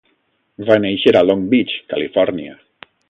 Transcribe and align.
Va 0.69 0.77
néixer 0.85 1.13
a 1.19 1.23
Long 1.27 1.43
Beach, 1.53 1.77
Califòrnia. 1.93 2.57